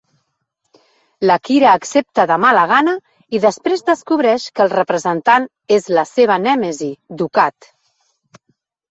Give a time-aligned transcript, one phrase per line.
[1.31, 2.95] La Kira accepta de mala gana,
[3.39, 5.45] i després descobreix que el representant
[5.77, 6.89] és la seva nèmesi,
[7.21, 7.69] Dukat.